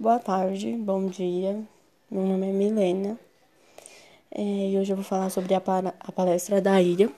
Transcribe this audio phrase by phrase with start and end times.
[0.00, 1.62] Boa tarde, bom dia.
[2.10, 3.20] Meu nome é Milena
[4.30, 7.12] é, e hoje eu vou falar sobre a, a palestra da Ilha,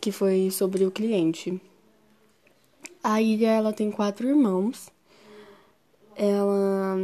[0.00, 1.62] que foi sobre o cliente.
[3.04, 4.90] A Ilha ela tem quatro irmãos.
[6.16, 6.96] Ela,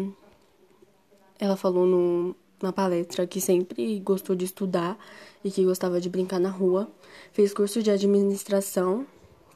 [1.39, 4.99] ela falou no, na palestra que sempre gostou de estudar
[5.45, 6.91] e que gostava de brincar na rua.
[7.31, 9.07] Fez curso de administração,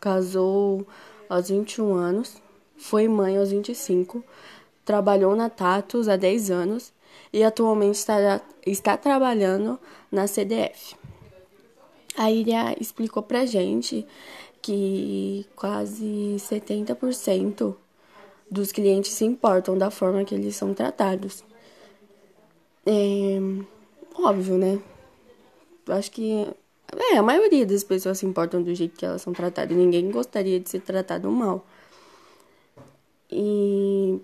[0.01, 0.87] casou
[1.29, 2.41] aos 21 anos,
[2.77, 4.23] foi mãe aos 25
[4.89, 6.95] trabalhou na Tatus há 10 anos
[7.31, 9.79] e atualmente está, está trabalhando
[10.11, 10.97] na CDF.
[12.17, 14.07] A Iria explicou pra gente
[14.63, 17.77] que quase 70%
[18.51, 21.45] dos clientes se importam da forma que eles são tratados.
[22.87, 23.39] É
[24.15, 24.81] óbvio, né?
[25.87, 26.47] Acho que
[27.13, 29.77] é, a maioria das pessoas se importam do jeito que elas são tratadas.
[29.77, 31.63] Ninguém gostaria de ser tratado mal.
[33.31, 34.19] E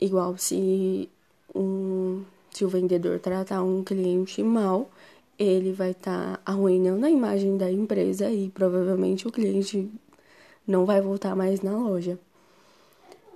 [0.00, 1.08] Igual se
[1.54, 4.90] um se o vendedor tratar um cliente mal,
[5.38, 9.88] ele vai estar tá arruinando a imagem da empresa e provavelmente o cliente
[10.66, 12.18] não vai voltar mais na loja.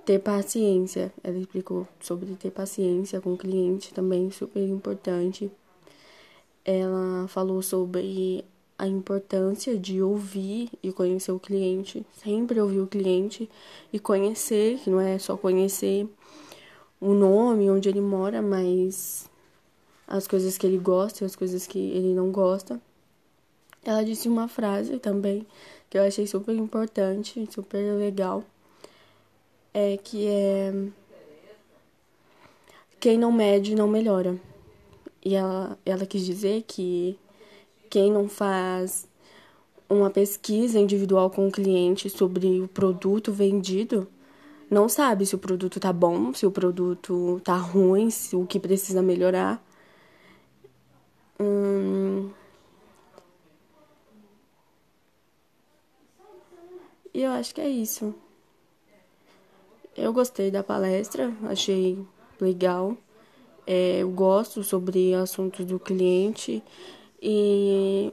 [0.05, 5.49] Ter paciência, ela explicou sobre ter paciência com o cliente também, super importante.
[6.65, 8.43] Ela falou sobre
[8.77, 13.49] a importância de ouvir e conhecer o cliente, sempre ouvir o cliente
[13.93, 16.05] e conhecer, que não é só conhecer
[17.03, 19.29] o nome, onde ele mora, mas
[20.07, 22.79] as coisas que ele gosta e as coisas que ele não gosta.
[23.83, 25.45] Ela disse uma frase também
[25.89, 28.43] que eu achei super importante, super legal,
[29.73, 30.73] é que é
[32.99, 34.39] quem não mede não melhora.
[35.25, 37.19] E ela, ela quis dizer que
[37.89, 39.07] quem não faz
[39.89, 44.07] uma pesquisa individual com o cliente sobre o produto vendido
[44.73, 48.59] não sabe se o produto tá bom, se o produto tá ruim, se o que
[48.59, 49.63] precisa melhorar.
[51.39, 52.29] Hum...
[57.13, 58.13] E eu acho que é isso.
[59.95, 62.03] Eu gostei da palestra, achei
[62.41, 62.97] legal.
[63.67, 66.63] É, eu gosto sobre assuntos do cliente
[67.21, 68.11] e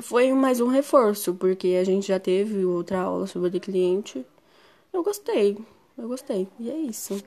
[0.00, 4.24] foi mais um reforço, porque a gente já teve outra aula sobre cliente
[4.94, 5.58] eu gostei,
[5.98, 6.48] eu gostei.
[6.58, 7.22] E é isso.